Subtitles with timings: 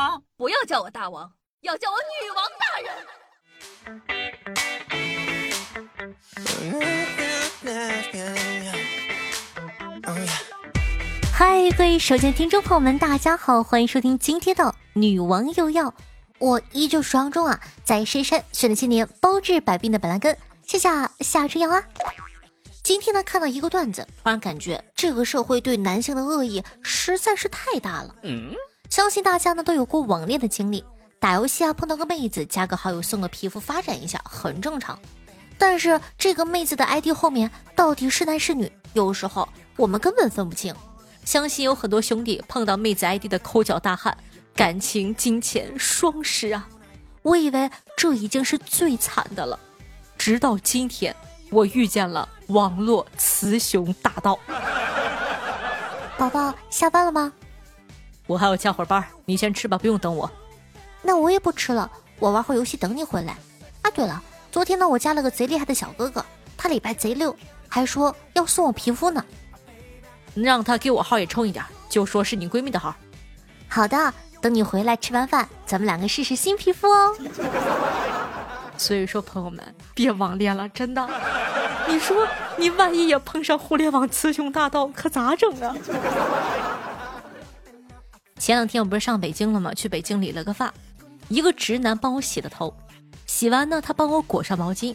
[0.00, 1.30] 王，不要叫我大王，
[1.60, 2.90] 要叫我女王大人。
[11.30, 15.90] 嗨，各位手机听众朋友们，大家好，欢迎收听今天的《女王又要》，
[16.38, 20.88] 我依旧是当中啊，在深山选了千年，包治百病的板蓝根，谢谢
[21.20, 21.84] 夏春阳啊。
[22.82, 28.14] 今天呢，看到一个段子，突然感觉这个社会对男性的恶意实在是太大了。
[28.22, 28.54] 嗯，
[28.90, 30.84] 相信大家呢都有过网恋的经历，
[31.20, 34.98] 打游戏啊碰到个妹子，加个好友送个皮肤发展一下很正常。
[35.56, 40.74] 但是这个妹子的 ID 后面到底是男是女，有时候我们根本分不清。
[41.24, 44.16] 相信有很多兄弟碰到妹子 ID 的抠脚大汉，
[44.56, 46.66] 感情金钱双失啊！
[47.22, 49.56] 我以为这已经是最惨的了，
[50.18, 51.14] 直到今天。
[51.50, 54.38] 我遇见了网络雌雄大盗，
[56.16, 57.32] 宝宝下班了吗？
[58.30, 60.30] 我还要加会儿班，你先吃吧，不用等我。
[61.02, 63.36] 那我也不吃了，我玩会游戏等你回来。
[63.82, 64.22] 啊，对了，
[64.52, 66.24] 昨天呢我加了个贼厉害的小哥哥，
[66.56, 67.34] 他礼拜贼溜，
[67.68, 69.24] 还说要送我皮肤呢。
[70.32, 72.94] 让他给我号也充一点，就说是你闺蜜的号。
[73.66, 77.16] 好的，等你回来吃完饭，咱们两个试试新皮肤哦。
[78.78, 81.04] 所以说，朋友们别网恋了，真的。
[81.88, 85.74] 你说你万一也碰上互联网雌雄大盗，可咋整啊？
[88.40, 89.74] 前两天我不是上北京了吗？
[89.74, 90.72] 去北京理了个发，
[91.28, 92.74] 一个直男帮我洗的头，
[93.26, 94.94] 洗完呢，他帮我裹上毛巾，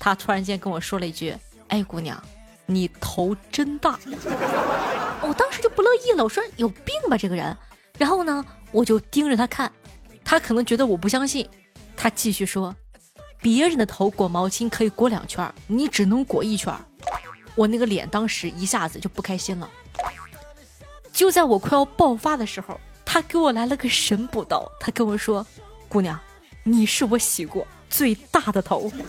[0.00, 1.32] 他突然间跟我说了一句
[1.68, 2.20] ：“哎，姑娘，
[2.66, 3.96] 你头真大。”
[5.22, 7.56] 我当时就不乐意了，我说有病吧这个人。
[7.96, 9.70] 然后呢，我就盯着他看，
[10.24, 11.48] 他可能觉得我不相信，
[11.96, 12.74] 他继续说。
[13.40, 16.74] 别人的头裹毛巾可以裹两圈，你只能裹一圈。
[17.54, 19.70] 我那个脸当时一下子就不开心了。
[21.14, 24.68] 就在我快要爆发的时候，他给我来了个神补刀。
[24.80, 25.46] 他跟我说
[25.88, 26.18] ：“姑娘，
[26.64, 28.90] 你是我洗过最大的头。”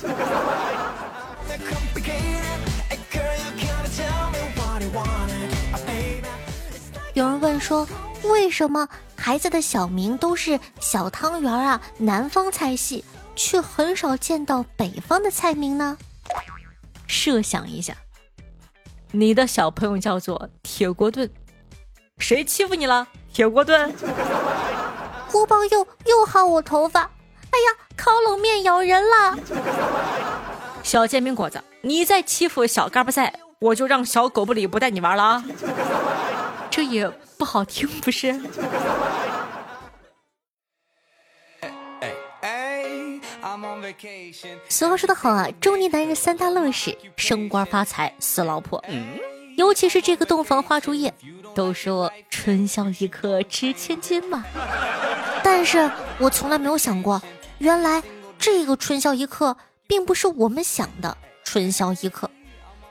[7.15, 7.87] 有人问说
[8.29, 11.81] ：“为什么孩子的小名都是小汤圆啊？
[11.97, 13.03] 南方菜系。”
[13.37, 15.97] 却很少见到北方的菜名呢。
[17.05, 17.93] 设想一下，
[19.11, 21.29] 你的小朋友叫做铁锅炖，
[22.17, 23.07] 谁欺负你了？
[23.33, 23.93] 铁锅炖。
[25.27, 29.37] 胡包又又薅我头发，哎呀，烤冷面咬人了。
[30.81, 35.43] 小煎饼果子，你再欺负小嘎巴菜，我就让小狗不理不带你玩了啊！
[36.71, 38.39] 这也不好听，不是？
[44.69, 48.83] 俗话说得好啊，中年男人三大乐事：升官发财、死老婆。
[49.57, 51.13] 尤其是这个洞房花烛夜，
[51.53, 54.45] 都说春宵一刻值千金嘛。
[55.43, 55.89] 但是
[56.19, 57.21] 我从来没有想过，
[57.59, 58.03] 原来
[58.37, 59.55] 这个春宵一刻
[59.87, 62.29] 并不是我们想的春宵一刻。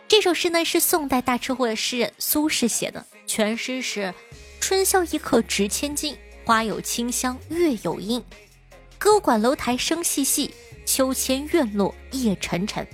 [0.07, 4.15] 这首诗呢是宋代大车祸的诗人苏轼写的，全诗是：
[4.61, 8.23] 春宵一刻值千金，花有清香，月有阴。
[8.99, 10.55] 歌管楼台声细细，
[10.87, 12.87] 秋千院落夜沉沉。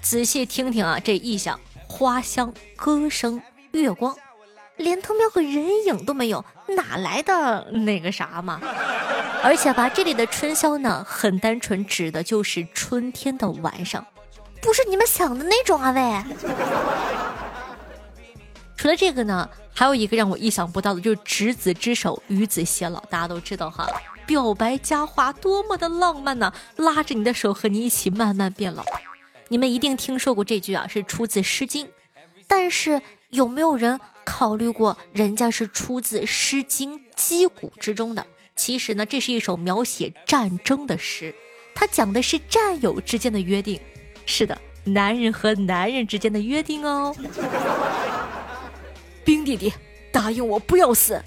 [0.00, 4.14] 仔细听听啊，这意象：花香、歌声、月光，
[4.76, 8.60] 连他喵个人影都没有，哪来的那个啥嘛？
[9.42, 14.06] 而且吧，这里的春宵呢，很单纯，指的就是春天的晚上，
[14.60, 16.24] 不是你们想的那种啊喂。
[18.76, 23.00] 除了这个呢，还有一个让我意想不到的，就是执子之手，与子偕老。
[23.06, 23.88] 大家都知道哈。
[24.26, 26.52] 表白佳话多么的浪漫呢！
[26.76, 28.84] 拉着你的手和你一起慢慢变老。
[29.48, 31.86] 你们一定听说过这句啊，是出自《诗经》。
[32.46, 38.26] 但是有没有人考虑过，人家是出自《诗经·击鼓》之中的？
[38.56, 41.34] 其实呢，这是一首描写战争的诗，
[41.74, 43.80] 它讲的是战友之间的约定。
[44.26, 47.14] 是的，男人和男人之间的约定哦。
[49.24, 49.72] 兵弟弟，
[50.10, 51.22] 答应我不要死。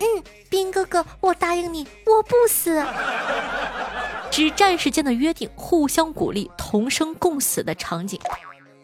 [0.00, 0.06] 嗯，
[0.48, 2.84] 兵哥哥，我答应你，我不死。
[4.30, 8.20] 指战士间的约定，互相鼓励，同生共死的场景。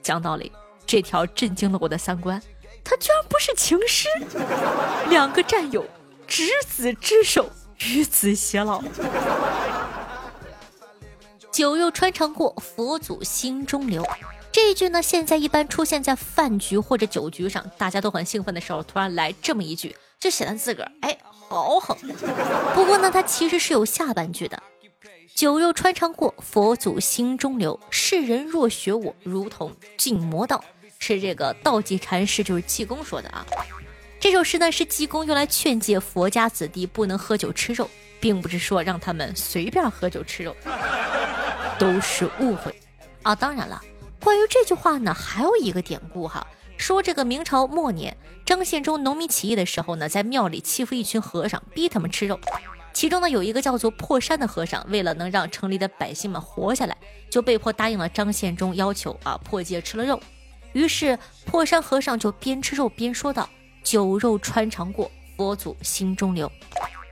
[0.03, 0.51] 讲道理，
[0.87, 2.41] 这条震惊了我的三观。
[2.83, 4.09] 他居然不是情诗，
[5.09, 5.85] 两个战友
[6.27, 7.49] 执子之手，
[7.87, 8.83] 与子偕老。
[11.51, 14.05] 酒肉穿肠过，佛祖心中留。
[14.51, 19.95] 这一句呢，现在一般出现在饭局或者酒局上，大家都很兴奋的时候，突然来这么一句。
[20.21, 21.95] 就显得自个儿哎豪横，
[22.75, 24.63] 不过呢，它其实是有下半句的
[25.35, 27.81] ：“酒肉穿肠过，佛祖心中留。
[27.91, 30.65] 世人若学我，如同进魔道。”
[31.01, 33.45] 是这个道济禅师，就是济公说的啊。
[34.21, 37.91] 这首诗呢是济公用来劝诫佛家子弟不能喝酒吃肉，
[38.21, 40.55] 并不是说让他们随便喝酒吃肉，
[41.81, 42.73] 都是误会
[43.25, 43.35] 啊！
[43.35, 43.83] 当然了，
[44.21, 46.47] 关于这句话呢，还有一个典故哈，
[46.79, 48.17] 说这个明朝末年
[48.47, 52.39] 张献忠农民起义的时候呢，在庙里欺负一群和尚，逼他们吃肉。
[52.95, 56.97] 其中呢，有一个叫做破山的和尚，为了能让城里的百姓们活下来，
[57.29, 60.19] 就被迫答应了张献忠要求啊，破戒吃了肉。
[60.73, 63.51] 于是破山和尚就边吃肉边说道
[63.83, 66.51] ：“酒肉穿肠过，佛祖心中留。”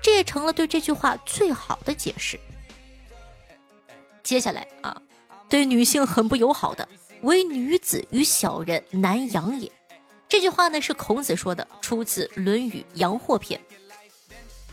[0.00, 2.38] 这也成了对这句话最好的解释。
[4.22, 5.02] 接下来啊，
[5.48, 6.88] 对女性很不友好的
[7.22, 9.70] “唯女子与小人难养也”
[10.28, 13.60] 这句话呢，是孔子说的，出自《论语·阳货篇》。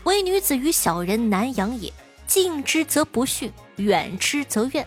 [0.04, 1.92] 唯女子与小人难养也，
[2.26, 4.86] 近之则不逊，远之则怨。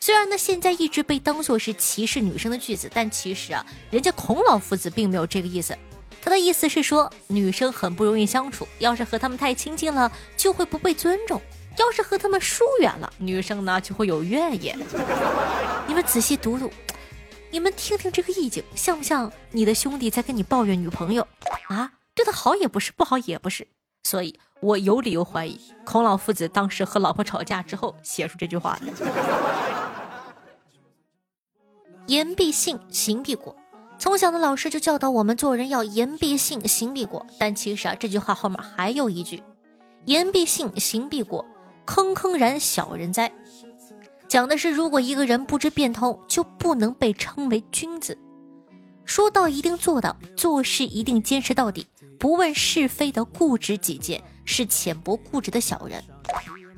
[0.00, 5.76] 虽然呢，现在一直被当作是歧视女生的句子，但其实啊，人家孔老夫子并没有这个意思。
[6.22, 11.38] 他的意思是说，女生很不容易相处，要是和他们太亲近了，就会不被尊重；
[11.78, 14.78] 要是和他们疏远了，女生呢就会有怨言。
[15.88, 16.70] 你们仔细读读，
[17.50, 21.26] 你们听听这个意境，像不像你的兄弟在跟你抱怨女朋友
[21.68, 21.92] 啊？
[22.14, 23.66] 对他好也不是，不好也不是。
[24.04, 28.92] 所以我有理由怀疑，孔老夫子当时和老婆吵架之后写出这句话的。
[32.06, 33.56] 言必信，行必果。
[33.98, 37.24] 从小的老师就教导我们做人要言必信，行必果。
[37.38, 39.42] 但其实啊，这句话后面还有一句：
[40.04, 41.44] 言必信，行必果，
[41.86, 43.32] 坑坑然小人哉。
[44.28, 48.18] 讲的是，如果一个人不知变通，就不能被称为君子。
[49.04, 51.86] 说到一定做到，做事一定坚持到底。
[52.18, 56.02] 不问是非的固执己见，是浅薄固执的小人。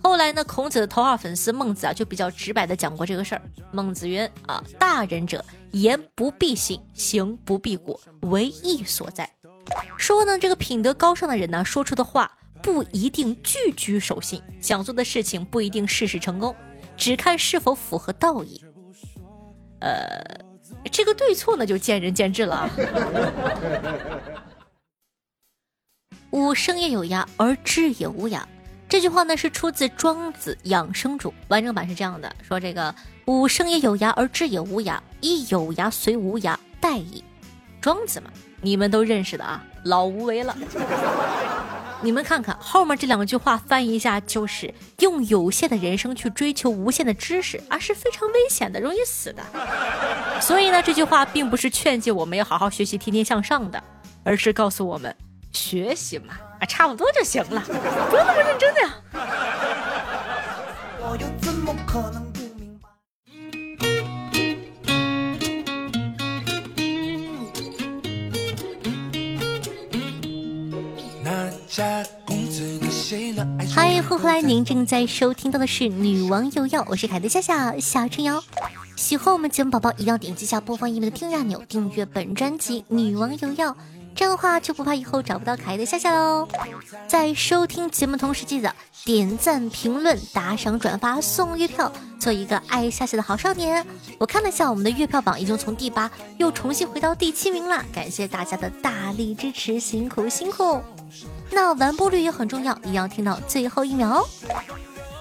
[0.02, 3.42] 后来呢，孔子的头号粉丝孟子啊，就比较直白的讲过这个事儿。
[3.72, 9.30] 孟子曰：“啊，大人者，言不必信，行不必果，为义所在。”
[9.98, 12.30] 说呢，这个品德高尚的人呢，说出的话
[12.62, 16.54] 不一定句句守信，想做的事情不一定事事成功，
[16.96, 18.60] 只看是否符合道义。
[19.80, 20.38] 呃，
[20.90, 22.68] 这个对错呢，就见仁见智了。
[26.30, 28.42] 吾生也有涯，而知也无涯。
[28.88, 32.94] 这句话呢是出自《庄子养生主》，完整版是这样的：说这个
[33.24, 37.24] 吾生也有涯，而知也无涯，亦有涯随无涯，殆矣。
[37.80, 38.30] 庄子嘛，
[38.60, 40.56] 你们都认识的啊，老无为了。
[42.02, 49.42] 你们看看后面这两句话，翻译一下就是用有限的人生去追求无限的知识，而是非常危险的，容易死的。
[50.40, 53.82] 所以呢，这句话并不是劝诫我们要好好学习，天天向上的，
[54.22, 55.14] 而是告诉我们。
[55.52, 58.94] 学习嘛，啊，差不多就行了，不用那么认真的呀。
[73.74, 78.42] 欢迎回来，您正在收听到的是《女王有药》，我是凯的夏夏夏春瑶。
[78.96, 83.70] 喜欢我们节目宝宝，一定要点击下播放页面的订阅按钮，订阅本专辑《女王有药》。
[84.14, 86.48] 这样的话就不怕以后找不到可爱的夏夏喽。
[87.06, 93.86] 在收听节目同时，记得点赞、评论、打赏、转发、送月票，做一个爱夏夏的好少年。
[94.18, 97.84] 我看了一下我们的月票榜，已经从第八又重新回到第七名了。
[97.92, 100.80] 感谢大家的大力支持，辛苦辛苦。
[101.50, 104.26] 那完播率也很重要，一定要听到最后一秒哦。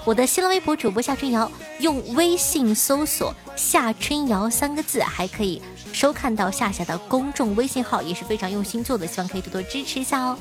[0.06, 5.60] 我的新浪微博主播夏春瑶，用微信搜索“夏春瑶”三个字，还可以
[5.92, 10.38] 收看到夏夏的公众微信号，也是非常用心做的，希望可以多多支持一下哦。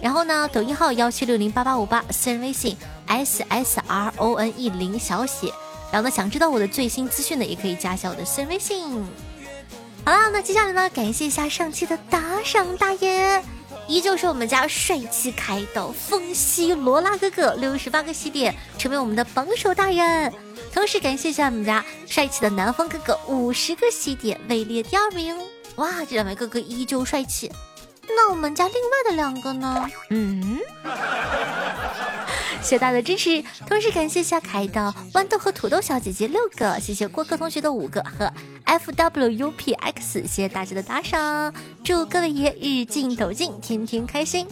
[0.00, 2.74] 然后呢，抖音号幺七六零八八五八，私人微信
[3.06, 5.52] s s r o n e 零小写。
[5.92, 9.04] 然后呢，想知道我的最新资讯的，也可以加一下我的私人微信。
[10.06, 13.42] 好啦，那接下来呢，感谢一下上期的打赏大爷。
[13.86, 20.32] 依旧是我们家帅气开的风西罗拉哥哥，六十八个喜点，成为我们的榜首大人。
[20.72, 25.36] 同时感谢一下我们家帅气的南方哥哥，五十个喜点，位列第二名。
[25.76, 27.50] 哇，这两位哥哥依旧帅气。
[28.08, 29.90] 那我们家另外的两个呢？
[30.10, 30.58] 嗯。
[32.64, 38.32] 谢大家的支持，同时感谢下凯的豌豆和土豆小姐姐六个，谢谢郭哥同学的五个和
[38.64, 41.52] F W U P X，谢谢大家的打赏，
[41.84, 44.46] 祝各位爷日进斗金，天天开心。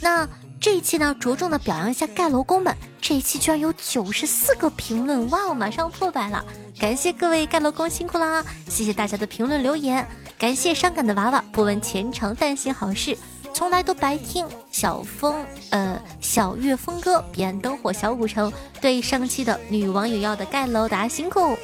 [0.00, 0.26] 那
[0.58, 6.42] 这一期呢，着重的表扬一下盖楼工们，这一期居然有九十四个评论，哇哦，马上破百了，
[6.78, 13.16] 感谢各位盖楼工辛苦啦，谢谢大家的评论留言，感谢伤感的娃娃不问前程但行好事。
[13.54, 18.52] 从来都白听小风，呃，小月风歌，彼岸灯火小古城。
[18.80, 21.56] 对上期的女网友要的盖楼，大家辛苦。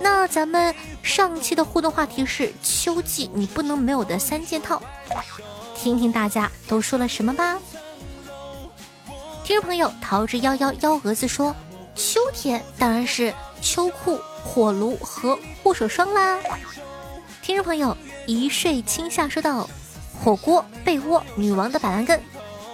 [0.00, 4.82] 那咱们上期的互动话题是秋季你不能没有的三件套。
[5.74, 7.58] 听听大家都说了什么吧。
[9.44, 11.54] 听众朋友桃之夭夭幺蛾子说，
[11.94, 16.38] 秋天当然是秋裤、火炉和护手霜啦。
[17.40, 17.96] 听众朋友
[18.26, 19.68] 一睡清夏说道，
[20.22, 22.20] 火锅、被窝、女王的板蓝根，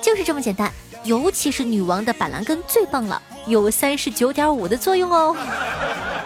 [0.02, 0.70] 就是这么简单。
[1.04, 5.34] 尤其是女王的板蓝根最棒了，有三十九点五的作用哦。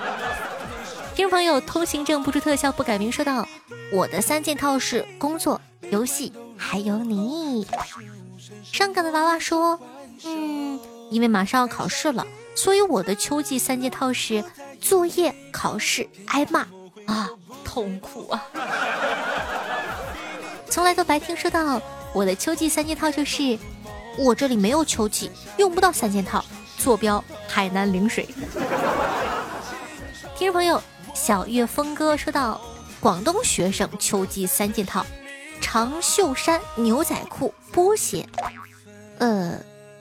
[1.15, 3.47] 听众朋友通行证不出特效不改名说道，
[3.93, 5.61] 我的三件套是工作、
[5.91, 7.67] 游戏还有你。
[8.65, 9.79] 上岗的娃娃说。
[10.25, 10.79] 嗯，
[11.11, 14.45] 因为马上要考试了，所以我的秋季三件套是
[14.81, 16.61] 作业、考试、挨骂
[17.07, 17.29] 啊，
[17.65, 18.47] 痛苦啊！
[20.73, 21.83] 从来都白听说到
[22.15, 23.59] 我的秋季三件套就是
[24.17, 26.43] 我这里没有秋季，用不到三件套，
[26.79, 28.27] 坐标海南陵水。
[30.35, 32.59] 听众朋友小月峰哥说到
[33.01, 35.05] 广东学生秋季三件套：
[35.61, 38.27] 长袖衫、牛仔裤、波鞋。
[39.19, 39.59] 呃。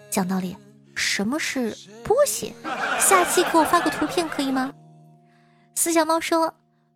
[0.09, 0.55] 讲道理，
[0.95, 2.53] 什么是波鞋？
[2.97, 4.71] 下期给我发个图片可以吗？
[5.75, 6.53] 四小猫说：“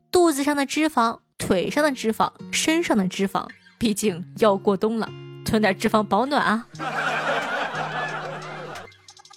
[0.09, 3.47] 肚子上的脂肪，腿上的脂肪，身上的脂肪，
[3.85, 5.07] 毕竟要过冬了，
[5.45, 6.65] 囤点脂肪保暖啊。”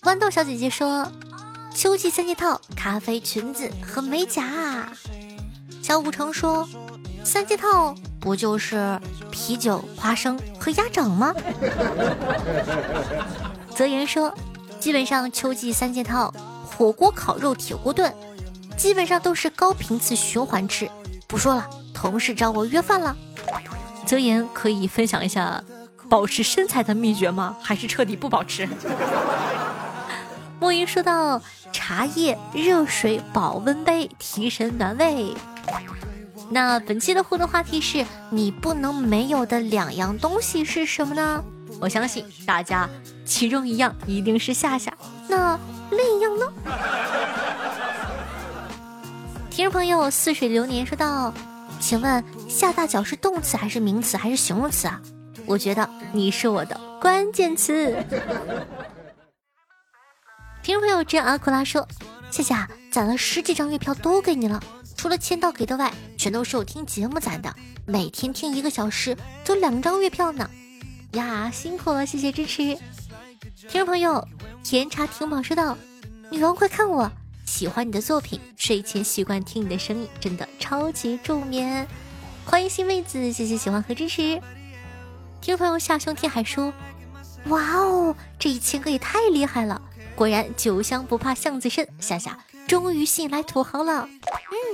[0.01, 1.07] 豌豆小姐姐说
[1.77, 4.91] ：“秋季三件套，咖啡裙子和美甲。”
[5.85, 6.67] 小五成说
[7.23, 8.99] ：“三件套不就是
[9.31, 11.35] 啤酒、花生和鸭掌吗？”
[13.77, 14.35] 泽言说
[14.81, 16.33] ：“基本上秋季三件套，
[16.65, 18.11] 火锅、烤肉、铁锅炖，
[18.79, 20.91] 基本上都是高频次循环吃。
[21.27, 23.15] 不说了，同事找我约饭了。”
[24.09, 25.63] 泽言可以分享一下
[26.09, 27.55] 保持身材的秘诀吗？
[27.61, 28.67] 还是彻底不保持？
[30.59, 35.35] 莫言说到：“茶叶、热水、保温杯，提神暖胃。”
[36.49, 41.45] 那本期的互动话题是你不能没有的两样东西是什么呢？
[41.79, 42.89] 我相信大家
[43.27, 44.91] 其中一样一定是夏夏，
[45.29, 45.61] 那
[45.91, 46.47] 另一样呢？
[49.51, 51.31] 听众朋友似水流年说道
[51.89, 55.01] ：“请问下大脚是动词还是名词还是形容词啊？
[55.47, 57.97] 我觉得你是我的关键词。
[60.63, 61.89] 听众朋友，这阿库拉说
[62.31, 64.63] ：“夏夏攒了十几张月票都给你了，
[64.99, 70.51] 除了签到给的外，全都是我听节目攒的，每天听一个小时，就两张月票呢。”
[71.17, 72.77] 呀，辛苦了，谢谢支持，
[73.67, 74.23] 听众朋友，
[74.63, 75.75] 甜茶挺宝说道
[76.29, 77.11] ：“女王快看我，
[77.47, 78.39] 喜欢你的作品，
[78.69, 81.89] 睡前习惯听你的声音，真的超级助眠。
[82.45, 84.39] 欢迎新妹子，谢谢喜欢和支持。
[85.41, 86.71] 听众朋友，夏兄天海说
[87.49, 89.81] ：“哇哦，这一千个也太厉害了，
[90.15, 94.07] 果然酒香不怕巷子深，夏夏终于吸引来土豪了，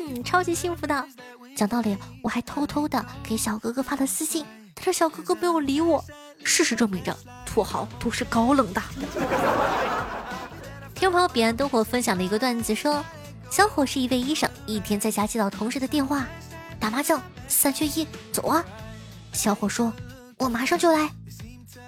[0.09, 1.07] 嗯，超级幸福的。
[1.55, 6.05] 讲道理，我还偷偷的给小哥哥发了私信，但是小哥哥没有理我。”
[6.43, 8.83] 事实证明着，土豪都是高冷的。
[10.97, 13.05] 听众朋友彼岸灯火分享了一个段子，说
[13.55, 16.27] 小伙是一位医生，一天在家接到同事的电话，
[16.81, 18.65] 打麻将三缺一，走啊！
[19.33, 19.93] 小伙说
[20.39, 21.09] ：“我马上就来。”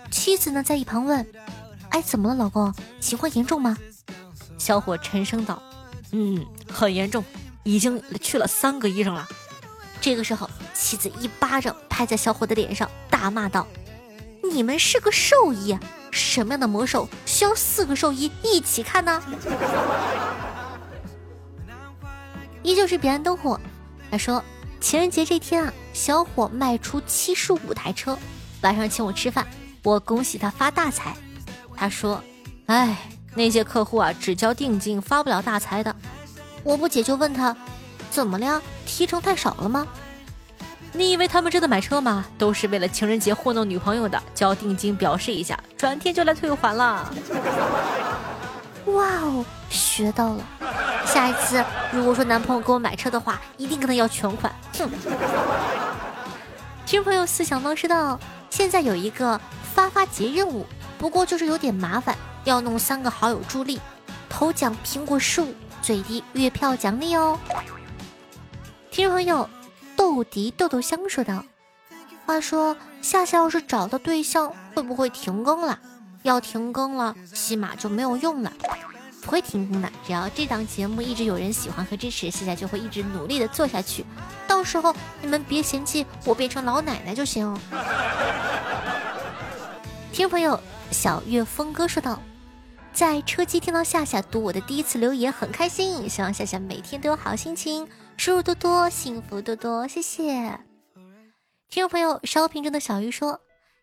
[0.08, 1.26] 妻子呢在一旁问
[1.90, 2.72] ：“哎，怎么了，老公？
[3.00, 3.76] 情况严重吗？”
[4.58, 5.60] 小伙沉声道
[6.14, 7.24] ：“嗯，很严重，
[7.64, 9.26] 已经去了三个医生了。”
[10.00, 13.66] 这个时候，妻子一巴掌拍在小伙的脸上，大骂道。
[14.52, 15.76] 你们是个兽医，
[16.12, 19.20] 什么样的魔兽需要四个兽医一起看呢？
[22.66, 23.60] 依旧是彼岸灯火。
[24.10, 24.42] 他说
[24.80, 28.18] 情人节这天啊，小伙卖出七十五台车，
[28.60, 29.46] 晚上请我吃饭，
[29.84, 31.16] 我恭喜他发大财。
[31.76, 32.20] 他说，
[32.66, 32.96] 哎，
[33.36, 35.94] 那些客户啊，只交定金发不了大财的。
[36.64, 37.56] 我不解就问他，
[38.10, 38.60] 怎么了？
[38.84, 39.86] 提成太少了吗？
[40.92, 42.26] 你以为他们真的买车吗？
[42.36, 47.14] 都是为了情人节糊弄女朋友的，交定金表示一下，转天就来退还了。
[48.86, 50.44] 哇哦，学到了！
[51.06, 54.54] 下一次如果说男朋友给我买车的话，一定跟他要全款。
[54.78, 54.90] 哼！
[56.84, 58.18] 听众朋友思想方知道，
[58.50, 59.40] 现在有一个
[59.74, 60.66] 发发节任务，
[60.98, 63.80] 不过就是有点麻烦，要弄三个好友助力，
[64.28, 67.38] 头奖苹果十五，最低月票奖励哦。
[68.90, 69.48] 听众朋友。
[69.98, 71.42] 豆迪豆豆香说道
[72.26, 75.78] ：“话说夏夏要是找到对象，会不会停更了？
[76.22, 78.52] 要停更了，起码就没有用了。
[79.26, 84.04] 不会停更的，只要这档节目一直有人喜欢和支持，夏夏就会一直努力的做下去。
[84.46, 87.52] 到时候你们别嫌弃我变成老奶奶就行。
[90.14, 90.58] ”听众朋友
[90.92, 92.22] 小月峰哥说道
[92.94, 96.08] ：“在车机听到夏夏读我的第一次留言，很开心。
[96.08, 100.24] 希望夏夏每天都有好心情。”收入多多，幸福多多，谢谢。
[101.68, 103.40] 听众朋友，烧瓶中的小鱼说：“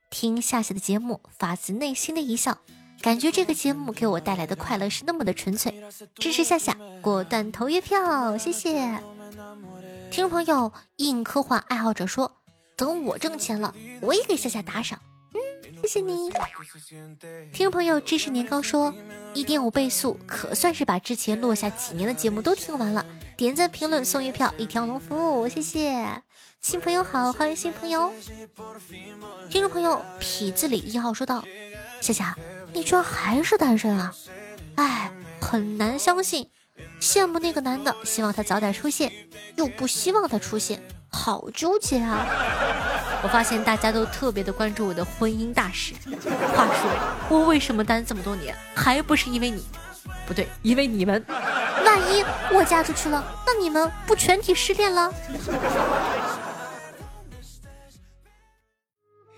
[0.09, 2.57] 听夏夏的节目，发自内心的一笑，
[3.03, 5.83] 感觉这个节目给我带来的快乐是那么的纯粹。
[6.15, 8.71] 支持夏夏，果断投月票，谢谢。
[10.09, 12.31] 听众朋友，硬科幻爱好者说，
[12.77, 14.97] 等我挣钱了，我也给夏夏打赏。
[15.33, 15.37] 嗯，
[15.81, 16.29] 谢谢你。
[17.51, 18.93] 听众朋友，知识年糕说，
[19.33, 23.05] 一点五倍速，可算是把之前落下几年的节目都听完了。
[23.35, 26.07] 点赞评论送月票，一条龙服务，谢谢。
[26.61, 28.09] 新朋友好，欢迎新朋友。
[29.49, 31.43] 听众朋友，痞子里一号说道
[32.03, 32.35] ：“夏夏，
[32.73, 34.13] 你居然还是单身啊？
[34.75, 36.49] 哎，很难相信，
[36.99, 39.09] 羡慕那个男的，希望他早点出现，
[39.55, 42.27] 又不希望他出现，好纠结啊！”
[43.23, 45.93] 我发现大家都特别的关注我的婚姻大事。
[46.53, 46.91] 话说，
[47.29, 49.65] 我为什么单这么多年，还不是因为你？
[50.27, 51.23] 不对，因为你们。
[51.85, 55.13] 万一我嫁出去了，那你们不全体失恋了？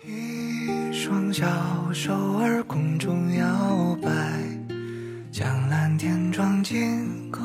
[0.04, 1.46] 一双脚
[1.96, 4.10] 手儿空中摇摆，
[5.32, 7.42] 将蓝天装进口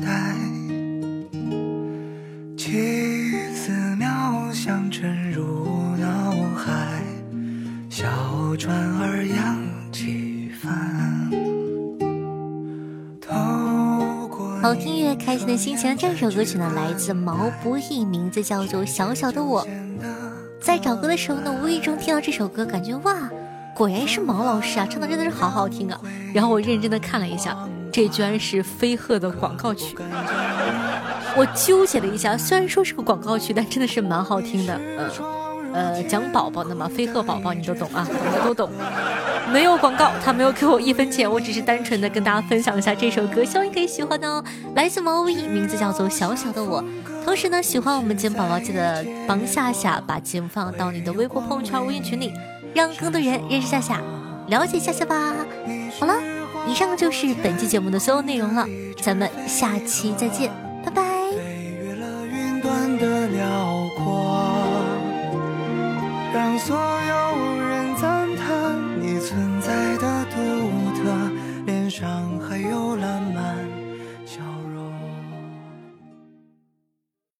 [0.00, 0.34] 袋。
[2.56, 5.44] 奇思妙想沉入
[5.98, 7.02] 脑海，
[7.90, 8.06] 小
[8.56, 9.58] 船儿扬
[9.92, 11.30] 起帆。
[14.62, 15.94] 好听乐，开心的心情。
[15.98, 19.62] 这首歌曲呢，来自毛不易，名字叫做《小小的我》。
[20.62, 23.28] 在找歌的时候呢，无意中听到这首歌，感觉哇，
[23.74, 25.98] 果然是毛老师啊，唱的真的是好好听啊。
[26.34, 27.56] 然后我认真的看了一下，
[27.92, 29.96] 这居然是飞鹤的广告曲。
[31.34, 34.78] 我纠结了一下，虽然说是个广告曲，但真的是蛮好听的。
[34.98, 38.70] 嗯，呃，讲宝宝的嘛，飞鹤宝宝你都懂啊，懂的都懂。
[39.50, 44.44] 没有广告，他没有给我一分钱，我只是单纯的跟大家分享一下这首歌，希望你可以喜欢哦。
[44.74, 46.82] 来自毛不易，名字叫做《小小的我》。
[47.24, 52.32] 同时呢，喜欢我们节目宝宝，记得帮夏夏把节目放到你的微博朋友圈、微信群里，
[52.74, 54.00] 让更多人认识夏夏，
[54.48, 55.34] 了解夏夏吧。
[55.98, 56.14] 好了，
[56.66, 58.66] 以上就是本期节目的所有内容了，
[59.02, 60.50] 咱们下期再见，
[60.84, 61.02] 拜拜。
[66.34, 67.21] 让所有